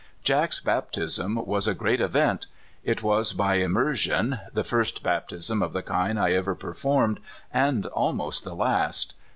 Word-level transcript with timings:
Jack's 0.23 0.59
baptism 0.59 1.35
was 1.45 1.67
a 1.67 1.75
great 1.75 2.01
event. 2.01 2.47
It 2.83 3.03
was 3.03 3.33
by 3.33 3.59
im 3.59 3.73
mersion, 3.73 4.39
the 4.51 4.63
first 4.63 5.03
baptism 5.03 5.61
of 5.61 5.73
the 5.73 5.83
kind 5.83 6.19
I 6.19 6.31
ever 6.31 6.55
per 6.55 6.73
formed, 6.73 7.19
and 7.53 7.85
almost 7.85 8.43
the 8.43 8.55
last. 8.55 9.13